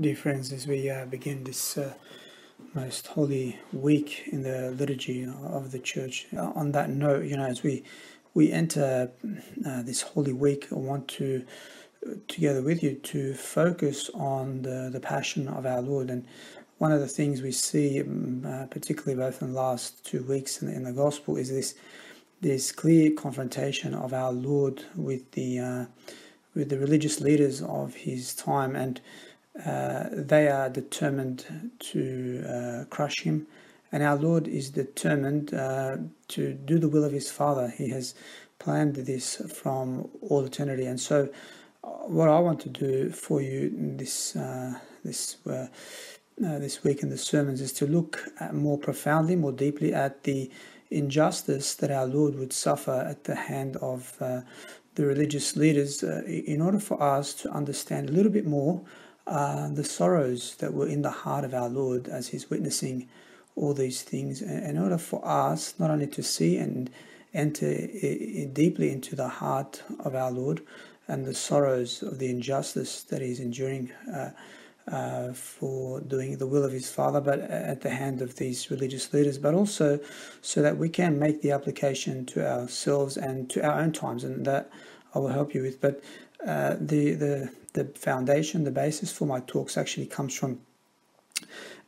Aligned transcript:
Dear 0.00 0.14
friends, 0.14 0.52
as 0.52 0.68
we 0.68 0.88
uh, 0.88 1.06
begin 1.06 1.42
this 1.42 1.76
uh, 1.76 1.92
most 2.72 3.08
holy 3.08 3.58
week 3.72 4.28
in 4.30 4.44
the 4.44 4.70
liturgy 4.70 5.24
of 5.24 5.72
the 5.72 5.80
church, 5.80 6.28
uh, 6.36 6.52
on 6.54 6.70
that 6.70 6.88
note, 6.88 7.24
you 7.24 7.36
know, 7.36 7.46
as 7.46 7.64
we 7.64 7.82
we 8.32 8.52
enter 8.52 9.10
uh, 9.66 9.82
this 9.82 10.02
holy 10.02 10.32
week, 10.32 10.68
I 10.70 10.76
want 10.76 11.08
to, 11.08 11.44
together 12.28 12.62
with 12.62 12.80
you, 12.80 12.94
to 12.94 13.34
focus 13.34 14.08
on 14.14 14.62
the, 14.62 14.88
the 14.92 15.00
passion 15.00 15.48
of 15.48 15.66
our 15.66 15.82
Lord. 15.82 16.10
And 16.10 16.24
one 16.76 16.92
of 16.92 17.00
the 17.00 17.08
things 17.08 17.42
we 17.42 17.50
see, 17.50 18.00
um, 18.00 18.44
uh, 18.46 18.66
particularly 18.66 19.20
both 19.20 19.42
in 19.42 19.52
the 19.52 19.60
last 19.60 20.06
two 20.06 20.22
weeks 20.22 20.62
in 20.62 20.68
the, 20.68 20.76
in 20.76 20.84
the 20.84 20.92
Gospel, 20.92 21.36
is 21.36 21.50
this 21.50 21.74
this 22.40 22.70
clear 22.70 23.10
confrontation 23.10 23.94
of 23.94 24.12
our 24.12 24.30
Lord 24.30 24.84
with 24.94 25.28
the 25.32 25.58
uh, 25.58 25.84
with 26.54 26.68
the 26.68 26.78
religious 26.78 27.20
leaders 27.20 27.62
of 27.62 27.94
his 27.94 28.32
time 28.32 28.76
and 28.76 29.00
they 29.64 30.48
are 30.48 30.68
determined 30.68 31.44
to 31.80 32.44
uh, 32.48 32.84
crush 32.90 33.20
him, 33.20 33.46
and 33.90 34.02
our 34.02 34.16
Lord 34.16 34.46
is 34.46 34.70
determined 34.70 35.52
uh, 35.52 35.96
to 36.28 36.52
do 36.54 36.78
the 36.78 36.88
will 36.88 37.04
of 37.04 37.12
his 37.12 37.30
Father. 37.30 37.68
He 37.68 37.88
has 37.90 38.14
planned 38.58 38.94
this 38.96 39.36
from 39.52 40.08
all 40.22 40.44
eternity, 40.44 40.86
and 40.86 41.00
so 41.00 41.28
uh, 41.82 41.88
what 41.88 42.28
I 42.28 42.38
want 42.38 42.60
to 42.60 42.68
do 42.68 43.10
for 43.10 43.40
you 43.42 43.72
this 43.96 44.36
uh, 44.36 44.78
this 45.04 45.36
this 46.36 46.84
week 46.84 47.02
in 47.02 47.10
the 47.10 47.18
sermons 47.18 47.60
is 47.60 47.72
to 47.72 47.86
look 47.86 48.24
more 48.52 48.78
profoundly, 48.78 49.34
more 49.34 49.52
deeply 49.52 49.92
at 49.92 50.22
the 50.22 50.50
injustice 50.90 51.74
that 51.74 51.90
our 51.90 52.06
Lord 52.06 52.36
would 52.36 52.52
suffer 52.52 52.92
at 52.92 53.24
the 53.24 53.34
hand 53.34 53.76
of 53.78 54.16
the 54.18 55.04
religious 55.04 55.56
leaders, 55.56 56.02
in 56.02 56.60
order 56.60 56.78
for 56.78 57.02
us 57.02 57.34
to 57.34 57.50
understand 57.50 58.08
a 58.08 58.12
little 58.12 58.30
bit 58.30 58.46
more 58.46 58.80
uh, 59.28 59.68
the 59.68 59.84
sorrows 59.84 60.56
that 60.56 60.74
were 60.74 60.88
in 60.88 61.02
the 61.02 61.10
heart 61.10 61.44
of 61.44 61.54
our 61.54 61.68
Lord 61.68 62.08
as 62.08 62.28
He's 62.28 62.50
witnessing 62.50 63.08
all 63.56 63.74
these 63.74 64.02
things, 64.02 64.40
in 64.40 64.78
order 64.78 64.98
for 64.98 65.20
us 65.26 65.74
not 65.78 65.90
only 65.90 66.06
to 66.06 66.22
see 66.22 66.58
and 66.58 66.90
enter 67.34 67.86
deeply 68.52 68.90
into 68.90 69.14
the 69.16 69.28
heart 69.28 69.82
of 70.00 70.14
our 70.14 70.30
Lord 70.30 70.62
and 71.08 71.26
the 71.26 71.34
sorrows 71.34 72.02
of 72.02 72.18
the 72.18 72.30
injustice 72.30 73.02
that 73.04 73.20
He's 73.20 73.40
enduring. 73.40 73.92
Uh, 74.12 74.30
uh, 74.90 75.32
for 75.34 76.00
doing 76.00 76.38
the 76.38 76.46
will 76.46 76.64
of 76.64 76.72
his 76.72 76.90
father, 76.90 77.20
but 77.20 77.40
at 77.40 77.82
the 77.82 77.90
hand 77.90 78.22
of 78.22 78.36
these 78.36 78.70
religious 78.70 79.12
leaders, 79.12 79.36
but 79.36 79.52
also 79.52 80.00
so 80.40 80.62
that 80.62 80.78
we 80.78 80.88
can 80.88 81.18
make 81.18 81.42
the 81.42 81.50
application 81.50 82.24
to 82.24 82.46
ourselves 82.46 83.16
and 83.18 83.50
to 83.50 83.62
our 83.62 83.80
own 83.80 83.92
times, 83.92 84.24
and 84.24 84.46
that 84.46 84.70
I 85.14 85.18
will 85.18 85.28
help 85.28 85.54
you 85.54 85.62
with. 85.62 85.78
But 85.80 86.02
uh, 86.46 86.76
the 86.80 87.12
the 87.14 87.52
the 87.74 87.84
foundation, 87.94 88.64
the 88.64 88.70
basis 88.70 89.12
for 89.12 89.26
my 89.26 89.40
talks 89.40 89.76
actually 89.76 90.06
comes 90.06 90.34
from 90.34 90.60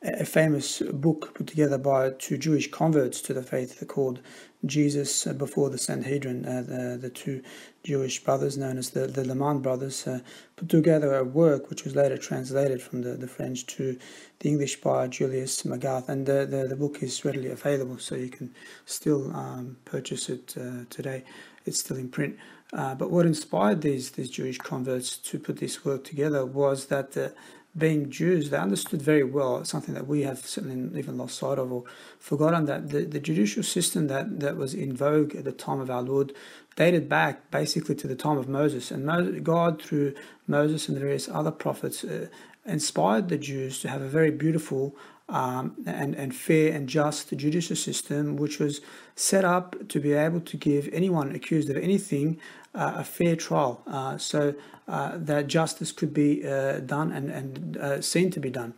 a 0.03 0.25
famous 0.25 0.81
book 0.81 1.35
put 1.35 1.47
together 1.47 1.77
by 1.77 2.11
two 2.11 2.39
Jewish 2.39 2.71
converts 2.71 3.21
to 3.23 3.35
the 3.35 3.43
faith 3.43 3.83
called 3.87 4.21
Jesus 4.65 5.25
Before 5.25 5.69
the 5.69 5.77
Sanhedrin. 5.77 6.47
Uh, 6.47 6.63
the, 6.67 6.99
the, 6.99 7.11
two 7.11 7.43
Jewish 7.85 8.23
brothers, 8.23 8.57
known 8.57 8.79
as 8.79 8.91
the, 8.91 9.07
the 9.07 9.23
Lémann 9.23 9.61
brothers, 9.61 10.07
uh, 10.07 10.21
put 10.57 10.71
together 10.71 11.15
a 11.15 11.25
work 11.25 11.69
which 11.69 11.85
was 11.85 11.95
later 11.95 12.17
translated 12.17 12.81
from 12.81 13.03
the, 13.03 13.11
the 13.11 13.27
French 13.27 13.67
to 13.67 13.99
the 14.39 14.49
English 14.49 14.81
by 14.81 15.07
Julius 15.07 15.63
Magath. 15.65 16.09
And 16.09 16.25
the, 16.27 16.47
the, 16.47 16.67
the 16.69 16.77
book 16.77 17.03
is 17.03 17.25
readily 17.25 17.51
available, 17.51 17.99
so 17.99 18.15
you 18.15 18.31
can 18.31 18.55
still 18.87 19.35
um, 19.37 19.77
purchase 19.85 20.31
it 20.31 20.55
uh, 20.59 20.85
today. 20.89 21.25
It's 21.71 21.81
still 21.81 21.97
in 21.97 22.11
print. 22.11 22.37
Uh, 22.73 22.95
but 22.95 23.11
what 23.11 23.27
inspired 23.27 23.81
these 23.81 24.11
these 24.11 24.31
Jewish 24.31 24.59
converts 24.59 25.17
to 25.17 25.39
put 25.39 25.57
this 25.57 25.85
work 25.85 26.05
together 26.05 26.45
was 26.45 26.87
that 26.87 27.17
uh, 27.17 27.31
being 27.77 28.11
Jews, 28.11 28.51
they 28.51 28.57
understood 28.57 29.01
very 29.01 29.23
well 29.23 29.65
something 29.65 29.95
that 29.95 30.07
we 30.07 30.23
have 30.23 30.41
certainly 30.45 30.99
even 30.99 31.17
lost 31.17 31.39
sight 31.39 31.59
of 31.59 31.71
or 31.73 31.85
forgotten 32.19 32.65
that 32.67 32.91
the, 32.91 33.05
the 33.05 33.21
judicial 33.21 33.63
system 33.63 34.09
that, 34.09 34.41
that 34.41 34.57
was 34.57 34.75
in 34.75 34.95
vogue 34.95 35.37
at 35.37 35.45
the 35.45 35.53
time 35.53 35.81
of 35.81 35.91
our 35.91 36.03
Lord 36.03 36.33
dated 36.75 37.09
back 37.09 37.51
basically 37.51 37.95
to 37.97 38.09
the 38.09 38.17
time 38.17 38.39
of 38.39 38.49
Moses. 38.49 38.91
And 38.91 39.45
God, 39.45 39.81
through 39.81 40.15
Moses 40.49 40.89
and 40.89 40.97
the 40.97 41.01
various 41.01 41.29
other 41.29 41.53
prophets, 41.53 42.03
uh, 42.03 42.27
inspired 42.67 43.29
the 43.29 43.39
Jews 43.39 43.81
to 43.81 43.89
have 43.89 44.03
a 44.03 44.09
very 44.09 44.31
beautiful 44.31 44.97
um, 45.31 45.77
and, 45.87 46.15
and 46.17 46.35
fair 46.35 46.73
and 46.73 46.89
just 46.89 47.35
judicial 47.37 47.77
system, 47.77 48.37
which 48.37 48.59
was 48.59 48.81
set 49.15 49.45
up 49.45 49.89
to 49.89 50.01
be 50.01 50.13
able 50.13 50.41
to 50.41 50.57
give 50.57 50.89
anyone 50.93 51.35
accused 51.35 51.71
of 51.71 51.77
anything 51.77 52.39
uh, 52.75 52.95
a 52.97 53.05
fair 53.05 53.37
trial 53.37 53.83
uh, 53.87 54.19
so 54.19 54.55
uh, 54.89 55.13
that 55.15 55.47
justice 55.47 55.93
could 55.93 56.13
be 56.13 56.47
uh, 56.47 56.81
done 56.81 57.13
and, 57.13 57.31
and 57.31 57.77
uh, 57.77 58.01
seen 58.01 58.31
to 58.31 58.41
be 58.41 58.51
done. 58.51 58.75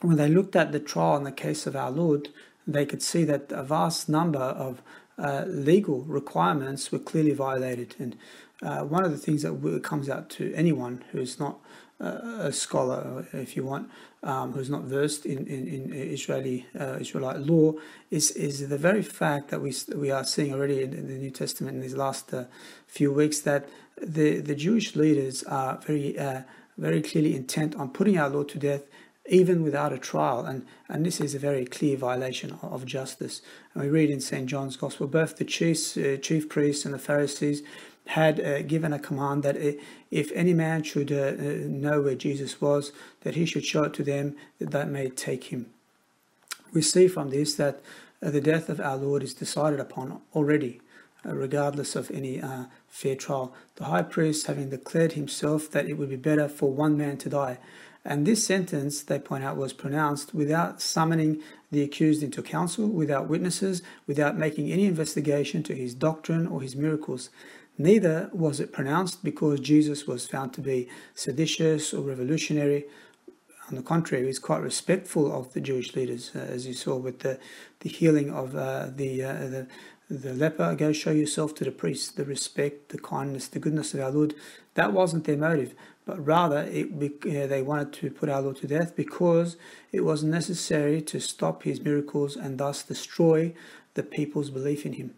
When 0.00 0.16
they 0.16 0.28
looked 0.28 0.54
at 0.54 0.72
the 0.72 0.80
trial 0.80 1.16
in 1.16 1.24
the 1.24 1.32
case 1.32 1.66
of 1.66 1.74
our 1.74 1.90
Lord, 1.90 2.28
they 2.66 2.86
could 2.86 3.02
see 3.02 3.24
that 3.24 3.50
a 3.50 3.62
vast 3.64 4.08
number 4.08 4.38
of 4.38 4.82
uh, 5.18 5.44
legal 5.46 6.02
requirements 6.02 6.92
were 6.92 6.98
clearly 6.98 7.32
violated. 7.32 7.94
And 7.98 8.16
one 8.60 9.04
of 9.04 9.10
the 9.10 9.18
things 9.18 9.42
that 9.42 9.80
comes 9.82 10.08
out 10.08 10.28
to 10.30 10.52
anyone 10.54 11.04
who 11.12 11.18
is 11.18 11.40
not 11.40 11.58
a 11.98 12.52
scholar, 12.52 13.26
if 13.32 13.56
you 13.56 13.64
want, 13.64 13.90
um, 14.22 14.52
who's 14.52 14.68
not 14.68 14.82
versed 14.82 15.24
in, 15.24 15.46
in, 15.46 15.66
in 15.66 15.92
Israeli 15.92 16.66
uh, 16.78 16.98
Israelite 17.00 17.40
law, 17.40 17.72
is 18.10 18.30
is 18.32 18.68
the 18.68 18.78
very 18.78 19.02
fact 19.02 19.48
that 19.48 19.60
we 19.62 19.74
we 19.94 20.10
are 20.10 20.24
seeing 20.24 20.52
already 20.52 20.82
in, 20.82 20.90
the 20.90 21.14
New 21.14 21.30
Testament 21.30 21.76
in 21.76 21.82
these 21.82 21.96
last 21.96 22.32
uh, 22.34 22.44
few 22.86 23.12
weeks 23.12 23.40
that 23.40 23.68
the 24.00 24.40
the 24.40 24.54
Jewish 24.54 24.94
leaders 24.94 25.42
are 25.44 25.78
very 25.78 26.18
uh, 26.18 26.42
very 26.76 27.00
clearly 27.00 27.34
intent 27.34 27.74
on 27.76 27.90
putting 27.90 28.18
our 28.18 28.28
Lord 28.28 28.48
to 28.50 28.58
death. 28.58 28.82
Even 29.28 29.64
without 29.64 29.92
a 29.92 29.98
trial, 29.98 30.44
and, 30.44 30.64
and 30.88 31.04
this 31.04 31.20
is 31.20 31.34
a 31.34 31.38
very 31.40 31.64
clear 31.64 31.96
violation 31.96 32.56
of 32.62 32.86
justice. 32.86 33.42
And 33.74 33.82
we 33.82 33.88
read 33.90 34.08
in 34.08 34.20
St. 34.20 34.46
John's 34.46 34.76
Gospel, 34.76 35.08
both 35.08 35.36
the 35.36 35.44
chiefs, 35.44 35.96
uh, 35.96 36.18
chief 36.22 36.48
priests 36.48 36.84
and 36.84 36.94
the 36.94 36.98
Pharisees 37.00 37.64
had 38.06 38.40
uh, 38.40 38.62
given 38.62 38.92
a 38.92 38.98
command 38.98 39.42
that 39.42 39.56
if 40.10 40.30
any 40.32 40.54
man 40.54 40.82
should 40.82 41.10
uh, 41.10 41.16
uh, 41.16 41.66
know 41.66 42.00
where 42.00 42.14
Jesus 42.14 42.60
was, 42.60 42.92
that 43.22 43.34
he 43.34 43.44
should 43.44 43.64
show 43.64 43.84
it 43.84 43.94
to 43.94 44.04
them 44.04 44.36
that 44.58 44.70
they 44.70 44.84
may 44.84 45.08
take 45.08 45.44
him. 45.44 45.66
We 46.72 46.82
see 46.82 47.08
from 47.08 47.30
this 47.30 47.54
that 47.56 47.80
uh, 48.22 48.30
the 48.30 48.40
death 48.40 48.68
of 48.68 48.80
our 48.80 48.96
Lord 48.96 49.22
is 49.22 49.34
decided 49.34 49.80
upon 49.80 50.20
already, 50.34 50.80
uh, 51.24 51.34
regardless 51.34 51.96
of 51.96 52.10
any 52.10 52.40
fair 52.88 53.16
trial. 53.16 53.54
The 53.74 53.84
high 53.84 54.02
priest 54.02 54.46
having 54.46 54.70
declared 54.70 55.12
himself 55.12 55.70
that 55.72 55.86
it 55.86 55.94
would 55.94 56.10
be 56.10 56.16
better 56.16 56.48
for 56.48 56.72
one 56.72 56.96
man 56.96 57.18
to 57.18 57.28
die. 57.28 57.58
And 58.04 58.24
this 58.24 58.46
sentence, 58.46 59.02
they 59.02 59.18
point 59.18 59.42
out, 59.42 59.56
was 59.56 59.72
pronounced 59.72 60.32
without 60.32 60.80
summoning 60.80 61.42
the 61.72 61.82
accused 61.82 62.22
into 62.22 62.40
council, 62.40 62.86
without 62.86 63.28
witnesses, 63.28 63.82
without 64.06 64.38
making 64.38 64.70
any 64.70 64.86
investigation 64.86 65.64
to 65.64 65.74
his 65.74 65.92
doctrine 65.92 66.46
or 66.46 66.62
his 66.62 66.76
miracles. 66.76 67.30
Neither 67.78 68.30
was 68.32 68.58
it 68.60 68.72
pronounced 68.72 69.22
because 69.22 69.60
Jesus 69.60 70.06
was 70.06 70.26
found 70.26 70.54
to 70.54 70.60
be 70.60 70.88
seditious 71.14 71.92
or 71.92 72.02
revolutionary. 72.02 72.86
On 73.68 73.76
the 73.76 73.82
contrary, 73.82 74.22
he 74.22 74.28
was 74.28 74.38
quite 74.38 74.62
respectful 74.62 75.30
of 75.32 75.52
the 75.52 75.60
Jewish 75.60 75.94
leaders, 75.94 76.30
uh, 76.34 76.38
as 76.38 76.66
you 76.66 76.72
saw 76.72 76.96
with 76.96 77.20
the, 77.20 77.38
the 77.80 77.88
healing 77.88 78.32
of 78.32 78.54
uh, 78.54 78.88
the, 78.94 79.22
uh, 79.22 79.32
the 79.32 79.66
the 80.08 80.32
leper. 80.34 80.74
Go 80.74 80.92
show 80.92 81.10
yourself 81.10 81.54
to 81.56 81.64
the 81.64 81.72
priest. 81.72 82.16
The 82.16 82.24
respect, 82.24 82.90
the 82.90 82.98
kindness, 82.98 83.48
the 83.48 83.58
goodness 83.58 83.94
of 83.94 84.00
our 84.00 84.10
Lord. 84.10 84.34
That 84.74 84.92
wasn't 84.92 85.24
their 85.24 85.36
motive, 85.36 85.74
but 86.04 86.24
rather 86.24 86.62
it, 86.70 87.22
they 87.22 87.62
wanted 87.62 87.92
to 87.94 88.10
put 88.10 88.28
our 88.28 88.42
Lord 88.42 88.56
to 88.58 88.66
death 88.66 88.94
because 88.94 89.56
it 89.92 90.04
was 90.04 90.22
necessary 90.22 91.00
to 91.02 91.20
stop 91.20 91.62
his 91.62 91.80
miracles 91.80 92.36
and 92.36 92.58
thus 92.58 92.82
destroy 92.82 93.54
the 93.94 94.02
people's 94.02 94.50
belief 94.50 94.84
in 94.84 94.94
him 94.94 95.14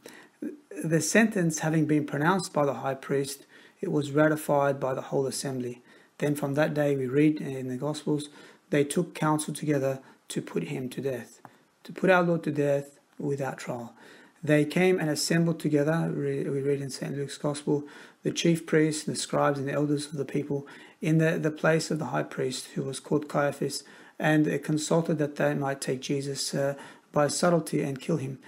the 0.85 1.01
sentence 1.01 1.61
having 1.61 1.87
been 1.87 2.07
pronounced 2.07 2.53
by 2.53 2.65
the 2.65 2.75
high 2.75 2.95
priest, 2.95 3.47
it 3.81 3.91
was 3.91 4.13
ratified 4.13 4.81
by 4.81 4.95
the 4.95 5.03
whole 5.03 5.27
assembly. 5.27 5.83
Then 6.19 6.35
from 6.35 6.55
that 6.55 6.75
day, 6.75 6.97
we 6.97 7.07
read 7.07 7.41
in 7.41 7.69
the 7.69 7.77
Gospels, 7.77 8.29
they 8.71 8.85
took 8.85 9.15
counsel 9.15 9.55
together 9.55 10.01
to 10.29 10.43
put 10.43 10.65
him 10.65 10.89
to 10.91 11.01
death, 11.01 11.41
to 11.85 11.93
put 11.93 12.11
our 12.11 12.23
Lord 12.23 12.43
to 12.45 12.51
death 12.51 12.99
without 13.19 13.59
trial. 13.59 13.95
They 14.43 14.65
came 14.65 15.01
and 15.01 15.11
assembled 15.11 15.59
together, 15.59 16.13
we 16.15 16.45
read 16.45 16.81
in 16.81 16.91
St. 16.91 17.17
Luke's 17.17 17.39
Gospel, 17.39 17.85
the 18.23 18.31
chief 18.31 18.67
priests, 18.67 19.05
the 19.05 19.17
scribes, 19.17 19.59
and 19.59 19.69
the 19.69 19.73
elders 19.73 20.07
of 20.07 20.13
the 20.13 20.25
people 20.25 20.67
in 21.01 21.19
the, 21.19 21.39
the 21.39 21.51
place 21.51 21.91
of 21.91 21.99
the 21.99 22.07
high 22.07 22.23
priest, 22.23 22.67
who 22.75 22.83
was 22.83 23.01
called 23.01 23.29
Caiaphas, 23.29 23.85
and 24.19 24.63
consulted 24.63 25.19
that 25.19 25.37
they 25.37 25.55
might 25.55 25.81
take 25.81 26.01
Jesus 26.01 26.55
uh, 26.55 26.75
by 27.13 27.29
subtlety 27.29 27.83
and 27.83 28.01
kill 28.01 28.17
him. 28.17 28.39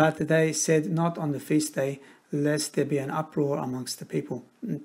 But 0.00 0.28
they 0.28 0.54
said, 0.54 0.86
Not 0.86 1.18
on 1.18 1.32
the 1.32 1.38
feast 1.38 1.74
day, 1.74 2.00
lest 2.32 2.72
there 2.72 2.86
be 2.86 2.96
an 2.96 3.10
uproar 3.10 3.58
amongst 3.58 3.98
the 3.98 4.06
people. 4.06 4.46
Mm. 4.66 4.80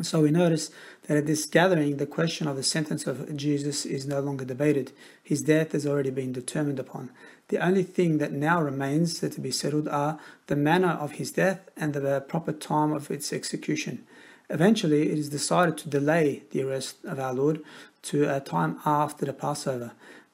So 0.00 0.20
we 0.20 0.30
notice 0.30 0.70
that 1.08 1.16
at 1.16 1.26
this 1.26 1.44
gathering, 1.44 1.96
the 1.96 2.06
question 2.06 2.46
of 2.46 2.54
the 2.54 2.62
sentence 2.62 3.08
of 3.08 3.36
Jesus 3.36 3.84
is 3.84 4.06
no 4.06 4.20
longer 4.20 4.44
debated. 4.44 4.92
His 5.24 5.42
death 5.42 5.72
has 5.72 5.88
already 5.88 6.10
been 6.10 6.32
determined 6.32 6.78
upon. 6.78 7.10
The 7.48 7.58
only 7.58 7.82
thing 7.82 8.18
that 8.18 8.30
now 8.30 8.62
remains 8.62 9.18
to 9.18 9.40
be 9.40 9.50
settled 9.50 9.88
are 9.88 10.20
the 10.46 10.54
manner 10.54 10.92
of 10.92 11.12
his 11.12 11.32
death 11.32 11.68
and 11.76 11.92
the 11.92 12.20
proper 12.20 12.52
time 12.52 12.92
of 12.92 13.10
its 13.10 13.32
execution. 13.32 14.06
Eventually, 14.48 15.10
it 15.10 15.18
is 15.18 15.30
decided 15.30 15.76
to 15.78 15.88
delay 15.88 16.44
the 16.52 16.62
arrest 16.62 17.04
of 17.04 17.18
our 17.18 17.34
Lord 17.34 17.60
to 18.02 18.32
a 18.32 18.38
time 18.38 18.78
after 18.86 19.26
the 19.26 19.32
Passover. 19.32 19.92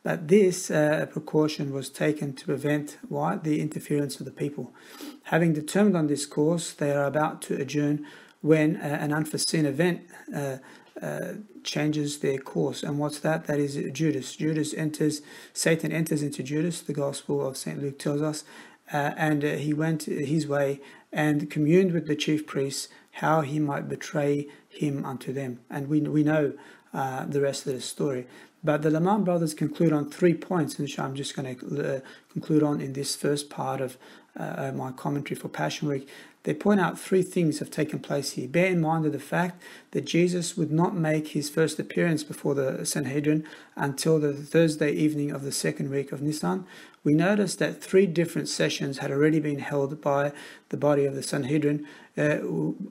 But 0.08 0.28
this 0.28 0.70
uh, 0.70 1.04
precaution 1.12 1.70
was 1.70 1.90
taken 1.90 2.32
to 2.32 2.46
prevent 2.46 2.96
what 3.10 3.44
the 3.44 3.60
interference 3.60 4.18
of 4.18 4.24
the 4.24 4.32
people. 4.32 4.72
Having 5.24 5.52
determined 5.52 5.98
on 5.98 6.06
this 6.06 6.24
course, 6.24 6.72
they 6.72 6.92
are 6.92 7.04
about 7.04 7.42
to 7.42 7.56
adjourn 7.60 8.06
when 8.40 8.76
uh, 8.76 8.84
an 9.02 9.12
unforeseen 9.12 9.66
event 9.66 10.00
uh, 10.34 10.56
uh, 11.02 11.32
changes 11.62 12.20
their 12.20 12.38
course. 12.38 12.82
And 12.82 12.98
what's 12.98 13.18
that? 13.18 13.44
That 13.48 13.58
is 13.58 13.78
Judas. 13.92 14.34
Judas 14.34 14.72
enters, 14.72 15.20
Satan 15.52 15.92
enters 15.92 16.22
into 16.22 16.42
Judas, 16.42 16.80
the 16.80 16.94
Gospel 16.94 17.46
of 17.46 17.58
St. 17.58 17.78
Luke 17.82 17.98
tells 17.98 18.22
us, 18.22 18.44
uh, 18.90 19.12
and 19.18 19.44
uh, 19.44 19.56
he 19.56 19.74
went 19.74 20.04
his 20.04 20.46
way 20.46 20.80
and 21.12 21.50
communed 21.50 21.92
with 21.92 22.06
the 22.06 22.16
chief 22.16 22.46
priests 22.46 22.88
how 23.10 23.42
he 23.42 23.58
might 23.58 23.90
betray 23.90 24.48
him 24.70 25.04
unto 25.04 25.34
them. 25.34 25.60
And 25.68 25.86
we, 25.86 26.00
we 26.00 26.22
know 26.22 26.54
uh, 26.94 27.26
the 27.26 27.42
rest 27.42 27.66
of 27.66 27.74
the 27.74 27.80
story. 27.82 28.26
But 28.64 28.82
the 28.82 28.90
Lémann 28.90 29.24
brothers 29.24 29.54
conclude 29.54 29.92
on 29.92 30.10
three 30.10 30.34
points, 30.34 30.78
which 30.78 30.98
I'm 30.98 31.14
just 31.14 31.36
going 31.36 31.56
to 31.56 31.96
uh, 31.96 32.00
conclude 32.32 32.62
on 32.62 32.80
in 32.80 32.92
this 32.92 33.14
first 33.14 33.50
part 33.50 33.80
of 33.80 33.96
uh, 34.36 34.72
my 34.74 34.92
commentary 34.92 35.38
for 35.38 35.48
Passion 35.48 35.88
Week. 35.88 36.08
They 36.44 36.54
point 36.54 36.80
out 36.80 36.98
three 36.98 37.22
things 37.22 37.58
have 37.58 37.70
taken 37.70 37.98
place 37.98 38.32
here. 38.32 38.48
Bear 38.48 38.68
in 38.68 38.80
mind 38.80 39.04
the 39.04 39.18
fact 39.18 39.60
that 39.90 40.06
Jesus 40.06 40.56
would 40.56 40.70
not 40.70 40.96
make 40.96 41.28
his 41.28 41.50
first 41.50 41.78
appearance 41.78 42.24
before 42.24 42.54
the 42.54 42.86
Sanhedrin 42.86 43.44
until 43.76 44.18
the 44.18 44.32
Thursday 44.32 44.92
evening 44.92 45.30
of 45.30 45.42
the 45.42 45.52
second 45.52 45.90
week 45.90 46.10
of 46.10 46.22
Nisan. 46.22 46.64
We 47.04 47.14
notice 47.14 47.54
that 47.56 47.82
three 47.82 48.06
different 48.06 48.48
sessions 48.48 48.98
had 48.98 49.10
already 49.10 49.40
been 49.40 49.58
held 49.58 50.00
by 50.00 50.32
the 50.70 50.76
body 50.76 51.04
of 51.04 51.14
the 51.14 51.22
Sanhedrin, 51.22 51.86
uh, 52.16 52.38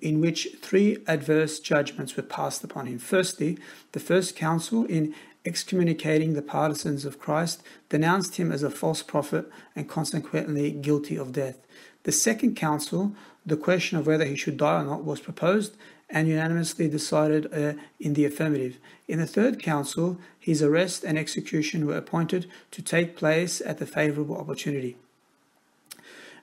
in 0.01 0.21
which 0.21 0.49
three 0.61 0.97
adverse 1.07 1.59
judgments 1.59 2.15
were 2.15 2.23
passed 2.23 2.63
upon 2.63 2.85
him. 2.85 2.99
Firstly, 2.99 3.57
the 3.93 3.99
first 3.99 4.35
council 4.35 4.85
in 4.85 5.15
excommunicating 5.47 6.33
the 6.33 6.41
partisans 6.41 7.05
of 7.05 7.19
Christ, 7.19 7.63
denounced 7.89 8.35
him 8.35 8.51
as 8.51 8.63
a 8.63 8.69
false 8.69 9.01
prophet 9.01 9.49
and 9.75 9.89
consequently 9.89 10.71
guilty 10.71 11.15
of 11.17 11.31
death. 11.31 11.57
The 12.03 12.11
second 12.11 12.55
council, 12.55 13.15
the 13.45 13.57
question 13.57 13.97
of 13.97 14.05
whether 14.05 14.25
he 14.25 14.35
should 14.35 14.57
die 14.57 14.81
or 14.81 14.85
not, 14.85 15.03
was 15.03 15.19
proposed 15.19 15.75
and 16.09 16.27
unanimously 16.27 16.88
decided 16.88 17.51
uh, 17.53 17.73
in 17.99 18.13
the 18.13 18.25
affirmative. 18.25 18.77
In 19.07 19.19
the 19.19 19.27
third 19.27 19.61
council, 19.61 20.19
his 20.39 20.61
arrest 20.61 21.03
and 21.03 21.17
execution 21.17 21.85
were 21.85 21.97
appointed 21.97 22.50
to 22.71 22.81
take 22.81 23.17
place 23.17 23.61
at 23.61 23.77
the 23.77 23.85
favorable 23.85 24.38
opportunity. 24.38 24.95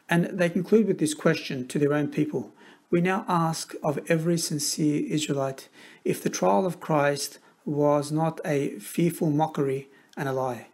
And 0.09 0.27
they 0.27 0.51
conclude 0.51 0.87
with 0.87 0.99
this 0.99 1.15
question 1.15 1.67
to 1.69 1.79
their 1.79 1.95
own 1.95 2.09
people 2.09 2.53
We 2.91 3.01
now 3.01 3.25
ask 3.27 3.75
of 3.83 3.99
every 4.09 4.39
sincere 4.39 5.03
Israelite 5.09 5.69
if 6.05 6.23
the 6.23 6.31
trial 6.31 6.67
of 6.67 6.81
Christ 6.81 7.39
was 7.65 8.13
not 8.13 8.41
a 8.45 8.79
fearful 8.79 9.31
mockery 9.31 9.89
and 10.17 10.29
a 10.29 10.33
lie. 10.33 10.69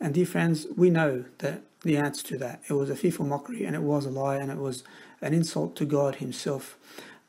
And 0.00 0.14
dear 0.14 0.26
friends, 0.26 0.66
we 0.76 0.90
know 0.90 1.24
that 1.38 1.62
the 1.82 1.96
answer 1.96 2.26
to 2.28 2.38
that. 2.38 2.60
It 2.68 2.74
was 2.74 2.90
a 2.90 2.96
fearful 2.96 3.26
mockery 3.26 3.64
and 3.64 3.74
it 3.74 3.82
was 3.82 4.06
a 4.06 4.10
lie 4.10 4.36
and 4.36 4.50
it 4.50 4.58
was 4.58 4.84
an 5.22 5.32
insult 5.32 5.76
to 5.76 5.84
God 5.84 6.16
Himself. 6.16 6.76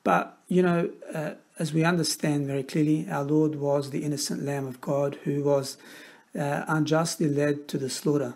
But, 0.04 0.38
you 0.48 0.62
know, 0.62 0.90
uh, 1.14 1.32
as 1.60 1.74
we 1.74 1.84
understand 1.84 2.48
very 2.48 2.64
clearly, 2.64 3.08
our 3.10 3.24
Lord 3.24 3.56
was 3.56 3.92
the 3.92 4.04
innocent 4.04 4.44
Lamb 4.44 4.68
of 4.68 4.82
God 4.82 5.18
who 5.24 5.44
was 5.44 5.78
uh, 6.38 6.64
unjustly 6.68 7.28
led 7.28 7.68
to 7.70 7.78
the 7.78 7.90
slaughter. 7.90 8.34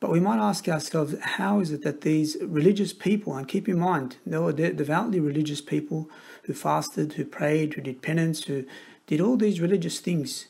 But 0.00 0.10
we 0.10 0.18
might 0.18 0.40
ask 0.40 0.68
ourselves, 0.68 1.14
how 1.20 1.60
is 1.60 1.70
it 1.70 1.84
that 1.84 2.00
these 2.00 2.36
religious 2.42 2.92
people, 2.92 3.36
and 3.36 3.46
keep 3.46 3.68
in 3.68 3.78
mind, 3.78 4.16
they 4.26 4.38
were 4.38 4.52
devoutly 4.52 5.20
religious 5.20 5.60
people 5.60 6.10
who 6.42 6.54
fasted, 6.54 7.12
who 7.12 7.24
prayed, 7.24 7.74
who 7.74 7.82
did 7.82 8.02
penance, 8.02 8.42
who 8.44 8.64
did 9.06 9.20
all 9.20 9.36
these 9.36 9.60
religious 9.60 10.00
things, 10.00 10.46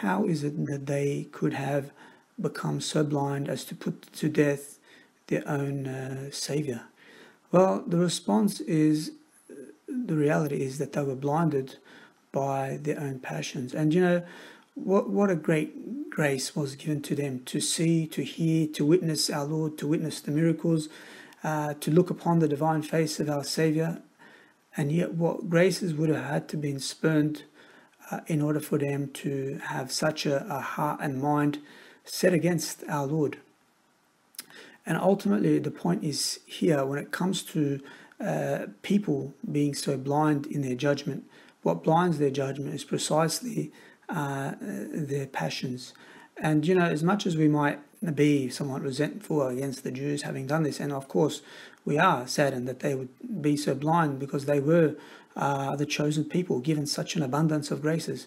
how 0.00 0.24
is 0.24 0.42
it 0.44 0.66
that 0.66 0.86
they 0.86 1.28
could 1.32 1.52
have 1.52 1.90
become 2.40 2.80
so 2.80 3.04
blind 3.04 3.48
as 3.48 3.64
to 3.64 3.74
put 3.74 4.12
to 4.14 4.28
death 4.28 4.78
their 5.26 5.46
own 5.46 5.86
uh, 5.86 6.30
Savior? 6.30 6.82
Well, 7.50 7.84
the 7.86 7.98
response 7.98 8.60
is 8.60 9.12
the 9.86 10.16
reality 10.16 10.62
is 10.62 10.78
that 10.78 10.92
they 10.92 11.02
were 11.02 11.14
blinded 11.14 11.76
by 12.32 12.78
their 12.80 12.98
own 12.98 13.18
passions. 13.18 13.74
And 13.74 13.92
you 13.92 14.00
know, 14.00 14.22
what, 14.74 15.10
what 15.10 15.30
a 15.30 15.36
great 15.36 16.10
grace 16.10 16.56
was 16.56 16.76
given 16.76 17.02
to 17.02 17.14
them 17.14 17.42
to 17.44 17.60
see, 17.60 18.06
to 18.08 18.22
hear, 18.22 18.66
to 18.68 18.86
witness 18.86 19.28
our 19.28 19.44
Lord, 19.44 19.76
to 19.78 19.86
witness 19.86 20.20
the 20.20 20.30
miracles, 20.30 20.88
uh, 21.44 21.74
to 21.74 21.90
look 21.90 22.10
upon 22.10 22.38
the 22.38 22.48
divine 22.48 22.82
face 22.82 23.20
of 23.20 23.28
our 23.28 23.44
Savior. 23.44 24.00
And 24.74 24.90
yet, 24.90 25.12
what 25.14 25.50
graces 25.50 25.92
would 25.92 26.08
have 26.08 26.24
had 26.24 26.48
to 26.48 26.56
been 26.56 26.80
spurned 26.80 27.42
uh, 28.12 28.20
in 28.26 28.42
order 28.42 28.60
for 28.60 28.78
them 28.78 29.08
to 29.08 29.58
have 29.64 29.90
such 29.90 30.26
a, 30.26 30.44
a 30.52 30.60
heart 30.60 31.00
and 31.00 31.22
mind 31.22 31.58
set 32.04 32.34
against 32.34 32.84
our 32.88 33.06
Lord. 33.06 33.38
And 34.84 34.98
ultimately, 34.98 35.58
the 35.58 35.70
point 35.70 36.04
is 36.04 36.40
here 36.44 36.84
when 36.84 36.98
it 36.98 37.10
comes 37.10 37.42
to 37.44 37.80
uh, 38.20 38.66
people 38.82 39.32
being 39.50 39.74
so 39.74 39.96
blind 39.96 40.46
in 40.46 40.60
their 40.60 40.74
judgment, 40.74 41.24
what 41.62 41.82
blinds 41.82 42.18
their 42.18 42.30
judgment 42.30 42.74
is 42.74 42.84
precisely 42.84 43.72
uh, 44.08 44.52
their 44.60 45.26
passions. 45.26 45.94
And 46.36 46.66
you 46.66 46.74
know, 46.74 46.84
as 46.84 47.02
much 47.02 47.26
as 47.26 47.36
we 47.36 47.48
might 47.48 47.78
be 48.14 48.48
somewhat 48.48 48.82
resentful 48.82 49.46
against 49.46 49.84
the 49.84 49.92
Jews 49.92 50.22
having 50.22 50.46
done 50.46 50.64
this, 50.64 50.80
and 50.80 50.92
of 50.92 51.08
course 51.08 51.42
we 51.84 51.98
are 51.98 52.26
saddened 52.26 52.66
that 52.68 52.80
they 52.80 52.94
would 52.94 53.10
be 53.40 53.56
so 53.56 53.74
blind 53.74 54.18
because 54.18 54.46
they 54.46 54.60
were 54.60 54.96
uh, 55.36 55.76
the 55.76 55.86
chosen 55.86 56.24
people 56.24 56.60
given 56.60 56.86
such 56.86 57.16
an 57.16 57.22
abundance 57.22 57.70
of 57.70 57.82
graces. 57.82 58.26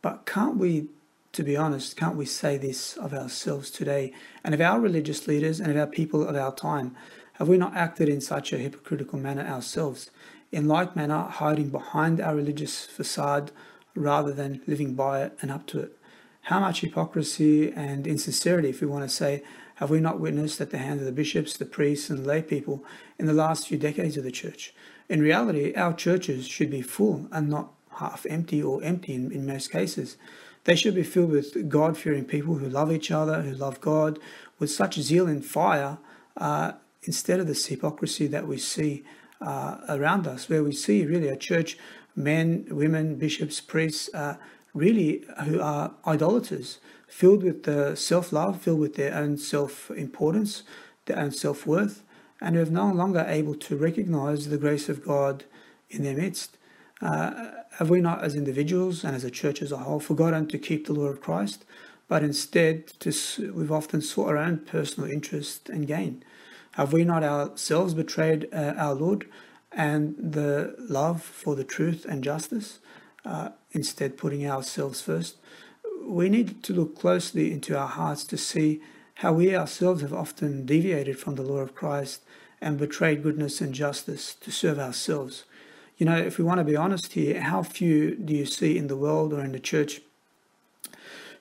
But 0.00 0.26
can't 0.26 0.56
we 0.56 0.88
to 1.32 1.42
be 1.42 1.56
honest, 1.56 1.96
can't 1.96 2.16
we 2.16 2.26
say 2.26 2.58
this 2.58 2.96
of 2.98 3.14
ourselves 3.14 3.70
today 3.70 4.12
and 4.44 4.54
of 4.54 4.60
our 4.60 4.78
religious 4.78 5.26
leaders 5.26 5.60
and 5.60 5.70
of 5.70 5.76
our 5.78 5.86
people 5.86 6.26
of 6.26 6.36
our 6.36 6.54
time? 6.54 6.94
Have 7.34 7.48
we 7.48 7.56
not 7.56 7.74
acted 7.74 8.08
in 8.08 8.20
such 8.20 8.52
a 8.52 8.58
hypocritical 8.58 9.18
manner 9.18 9.42
ourselves? 9.42 10.10
In 10.50 10.68
like 10.68 10.94
manner, 10.94 11.22
hiding 11.22 11.70
behind 11.70 12.20
our 12.20 12.36
religious 12.36 12.84
facade 12.84 13.50
rather 13.94 14.32
than 14.32 14.60
living 14.66 14.94
by 14.94 15.22
it 15.22 15.38
and 15.40 15.50
up 15.50 15.66
to 15.68 15.80
it. 15.80 15.98
How 16.42 16.58
much 16.58 16.80
hypocrisy 16.80 17.72
and 17.72 18.06
insincerity, 18.06 18.70
if 18.70 18.80
we 18.80 18.86
want 18.88 19.08
to 19.08 19.14
say, 19.14 19.42
have 19.76 19.90
we 19.90 20.00
not 20.00 20.20
witnessed 20.20 20.60
at 20.60 20.70
the 20.70 20.78
hands 20.78 21.00
of 21.00 21.06
the 21.06 21.12
bishops, 21.12 21.56
the 21.56 21.64
priests, 21.64 22.10
and 22.10 22.26
lay 22.26 22.42
people 22.42 22.84
in 23.18 23.26
the 23.26 23.32
last 23.32 23.68
few 23.68 23.78
decades 23.78 24.16
of 24.16 24.24
the 24.24 24.32
church? 24.32 24.74
In 25.08 25.20
reality, 25.20 25.72
our 25.74 25.92
churches 25.92 26.46
should 26.46 26.70
be 26.70 26.82
full 26.82 27.28
and 27.30 27.48
not 27.48 27.72
half 27.96 28.26
empty 28.28 28.62
or 28.62 28.82
empty 28.82 29.14
in, 29.14 29.30
in 29.30 29.46
most 29.46 29.70
cases. 29.70 30.16
They 30.64 30.74
should 30.74 30.94
be 30.94 31.02
filled 31.02 31.30
with 31.30 31.68
God 31.68 31.96
fearing 31.96 32.24
people 32.24 32.56
who 32.56 32.68
love 32.68 32.92
each 32.92 33.10
other, 33.10 33.42
who 33.42 33.52
love 33.52 33.80
God 33.80 34.18
with 34.58 34.70
such 34.70 35.00
zeal 35.00 35.26
and 35.26 35.44
fire, 35.44 35.98
uh, 36.36 36.72
instead 37.04 37.40
of 37.40 37.46
this 37.46 37.66
hypocrisy 37.66 38.26
that 38.28 38.46
we 38.46 38.58
see 38.58 39.04
uh, 39.40 39.78
around 39.88 40.26
us, 40.26 40.48
where 40.48 40.62
we 40.62 40.72
see 40.72 41.04
really 41.04 41.28
a 41.28 41.36
church, 41.36 41.76
men, 42.14 42.66
women, 42.70 43.16
bishops, 43.16 43.60
priests, 43.60 44.12
uh, 44.14 44.36
really 44.74 45.24
who 45.44 45.60
are 45.60 45.92
idolaters, 46.06 46.78
filled 47.08 47.42
with 47.42 47.64
the 47.64 47.94
self 47.94 48.32
love, 48.32 48.60
filled 48.60 48.80
with 48.80 48.94
their 48.94 49.14
own 49.14 49.36
self 49.36 49.90
importance, 49.90 50.62
their 51.06 51.18
own 51.18 51.30
self 51.30 51.66
worth, 51.66 52.02
and 52.40 52.56
who 52.56 52.62
are 52.62 52.66
no 52.66 52.90
longer 52.92 53.24
able 53.28 53.54
to 53.54 53.76
recognize 53.76 54.48
the 54.48 54.58
grace 54.58 54.88
of 54.88 55.04
God 55.04 55.44
in 55.90 56.02
their 56.02 56.16
midst. 56.16 56.56
Uh, 57.00 57.50
have 57.78 57.90
we 57.90 58.00
not, 58.00 58.22
as 58.22 58.34
individuals 58.34 59.02
and 59.02 59.16
as 59.16 59.24
a 59.24 59.30
church 59.30 59.60
as 59.60 59.72
a 59.72 59.78
whole, 59.78 60.00
forgotten 60.00 60.46
to 60.48 60.58
keep 60.58 60.86
the 60.86 60.92
law 60.92 61.06
of 61.06 61.20
Christ, 61.20 61.64
but 62.06 62.22
instead 62.22 62.86
to, 63.00 63.52
we've 63.52 63.72
often 63.72 64.00
sought 64.00 64.28
our 64.28 64.38
own 64.38 64.58
personal 64.58 65.10
interest 65.10 65.68
and 65.68 65.86
gain? 65.86 66.22
Have 66.72 66.92
we 66.92 67.04
not 67.04 67.24
ourselves 67.24 67.94
betrayed 67.94 68.48
uh, 68.52 68.74
our 68.76 68.94
Lord 68.94 69.26
and 69.72 70.14
the 70.18 70.74
love 70.78 71.22
for 71.22 71.56
the 71.56 71.64
truth 71.64 72.04
and 72.04 72.22
justice, 72.22 72.78
uh, 73.24 73.50
instead 73.72 74.16
putting 74.16 74.46
ourselves 74.46 75.00
first? 75.00 75.36
We 76.04 76.28
need 76.28 76.62
to 76.64 76.72
look 76.72 76.98
closely 76.98 77.52
into 77.52 77.78
our 77.78 77.88
hearts 77.88 78.24
to 78.24 78.36
see 78.36 78.80
how 79.16 79.32
we 79.32 79.54
ourselves 79.54 80.02
have 80.02 80.12
often 80.12 80.66
deviated 80.66 81.18
from 81.18 81.36
the 81.36 81.42
law 81.42 81.58
of 81.58 81.74
Christ 81.74 82.22
and 82.60 82.78
betrayed 82.78 83.22
goodness 83.22 83.60
and 83.60 83.74
justice 83.74 84.34
to 84.34 84.50
serve 84.50 84.78
ourselves. 84.78 85.44
You 85.98 86.06
know, 86.06 86.16
if 86.16 86.38
we 86.38 86.44
want 86.44 86.58
to 86.58 86.64
be 86.64 86.76
honest 86.76 87.12
here, 87.12 87.40
how 87.40 87.62
few 87.62 88.16
do 88.16 88.34
you 88.34 88.46
see 88.46 88.78
in 88.78 88.86
the 88.86 88.96
world 88.96 89.32
or 89.32 89.40
in 89.40 89.52
the 89.52 89.60
church 89.60 90.00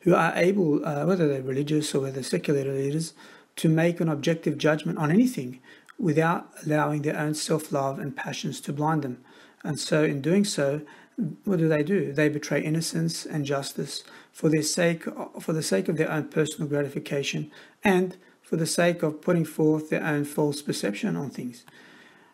who 0.01 0.15
are 0.15 0.33
able, 0.35 0.85
uh, 0.85 1.05
whether 1.05 1.27
they're 1.27 1.41
religious 1.41 1.93
or 1.95 2.01
whether 2.01 2.23
secular 2.23 2.63
leaders, 2.63 3.13
to 3.55 3.69
make 3.69 3.99
an 3.99 4.09
objective 4.09 4.57
judgment 4.57 4.97
on 4.97 5.11
anything 5.11 5.59
without 5.99 6.49
allowing 6.65 7.03
their 7.03 7.17
own 7.17 7.33
self 7.33 7.71
love 7.71 7.99
and 7.99 8.15
passions 8.15 8.59
to 8.61 8.73
blind 8.73 9.03
them. 9.03 9.23
And 9.63 9.79
so, 9.79 10.03
in 10.03 10.21
doing 10.21 10.43
so, 10.43 10.81
what 11.43 11.59
do 11.59 11.67
they 11.67 11.83
do? 11.83 12.13
They 12.13 12.29
betray 12.29 12.61
innocence 12.61 13.25
and 13.25 13.45
justice 13.45 14.03
for 14.31 14.49
their 14.49 14.63
sake, 14.63 15.03
for 15.39 15.53
the 15.53 15.63
sake 15.63 15.87
of 15.87 15.97
their 15.97 16.11
own 16.11 16.29
personal 16.29 16.67
gratification, 16.67 17.51
and 17.83 18.17
for 18.41 18.55
the 18.55 18.65
sake 18.65 19.03
of 19.03 19.21
putting 19.21 19.45
forth 19.45 19.89
their 19.89 20.03
own 20.03 20.25
false 20.25 20.61
perception 20.61 21.15
on 21.15 21.29
things. 21.29 21.63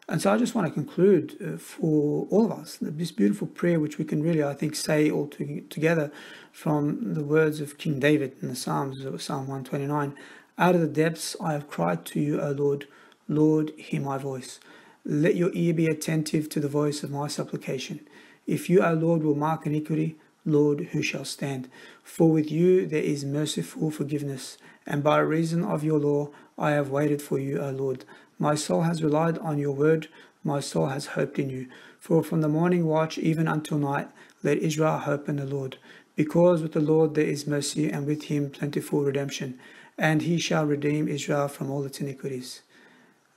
And 0.09 0.21
so 0.21 0.31
I 0.31 0.37
just 0.37 0.55
want 0.55 0.67
to 0.67 0.73
conclude 0.73 1.35
uh, 1.43 1.57
for 1.57 2.27
all 2.29 2.45
of 2.45 2.51
us 2.51 2.77
this 2.79 3.11
beautiful 3.11 3.47
prayer, 3.47 3.79
which 3.79 3.97
we 3.97 4.05
can 4.05 4.23
really, 4.23 4.41
I 4.41 4.53
think, 4.53 4.75
say 4.75 5.11
all 5.11 5.27
to, 5.27 5.61
together 5.69 6.11
from 6.53 7.13
the 7.13 7.23
words 7.23 7.59
of 7.59 7.77
King 7.77 7.99
David 7.99 8.37
in 8.41 8.47
the 8.47 8.55
Psalms, 8.55 8.99
Psalm 9.21 9.47
129. 9.47 10.15
Out 10.57 10.75
of 10.75 10.81
the 10.81 10.87
depths 10.87 11.35
I 11.41 11.51
have 11.51 11.67
cried 11.67 12.05
to 12.05 12.21
you, 12.21 12.41
O 12.41 12.51
Lord. 12.51 12.87
Lord, 13.27 13.73
hear 13.77 13.99
my 13.99 14.17
voice. 14.17 14.61
Let 15.03 15.35
your 15.35 15.51
ear 15.53 15.73
be 15.73 15.87
attentive 15.87 16.47
to 16.49 16.61
the 16.61 16.69
voice 16.69 17.03
of 17.03 17.11
my 17.11 17.27
supplication. 17.27 18.07
If 18.47 18.69
you, 18.69 18.81
O 18.81 18.93
Lord, 18.93 19.23
will 19.23 19.35
mark 19.35 19.65
iniquity, 19.65 20.15
Lord, 20.45 20.87
who 20.91 21.01
shall 21.03 21.25
stand? 21.25 21.69
For 22.01 22.31
with 22.31 22.49
you 22.49 22.87
there 22.87 23.03
is 23.03 23.25
merciful 23.25 23.91
forgiveness, 23.91 24.57
and 24.85 25.03
by 25.03 25.17
reason 25.19 25.63
of 25.63 25.83
your 25.83 25.99
law 25.99 26.29
I 26.57 26.71
have 26.71 26.89
waited 26.89 27.21
for 27.21 27.37
you, 27.37 27.59
O 27.59 27.71
Lord. 27.71 28.05
My 28.39 28.55
soul 28.55 28.83
has 28.83 29.03
relied 29.03 29.37
on 29.39 29.59
your 29.59 29.73
word, 29.73 30.07
my 30.43 30.61
soul 30.61 30.87
has 30.87 31.07
hoped 31.07 31.37
in 31.37 31.49
you. 31.49 31.67
For 31.99 32.23
from 32.23 32.39
the 32.39 32.47
morning 32.47 32.85
watch 32.85 33.17
even 33.17 33.47
until 33.49 33.77
night, 33.77 34.07
let 34.43 34.59
Israel 34.59 34.99
hope 34.99 35.27
in 35.27 35.35
the 35.35 35.45
Lord. 35.45 35.77
Because 36.15 36.61
with 36.61 36.71
the 36.71 36.79
Lord 36.79 37.15
there 37.15 37.25
is 37.25 37.45
mercy, 37.45 37.91
and 37.91 38.07
with 38.07 38.23
him 38.23 38.49
plentiful 38.49 39.03
redemption, 39.03 39.59
and 39.97 40.21
he 40.21 40.37
shall 40.37 40.65
redeem 40.65 41.09
Israel 41.09 41.49
from 41.49 41.69
all 41.69 41.83
its 41.83 41.99
iniquities. 41.99 42.61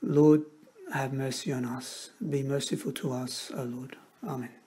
Lord, 0.00 0.44
have 0.92 1.12
mercy 1.12 1.52
on 1.52 1.64
us. 1.64 2.10
Be 2.26 2.42
merciful 2.42 2.92
to 2.92 3.12
us, 3.12 3.50
O 3.56 3.64
Lord. 3.64 3.96
Amen. 4.26 4.59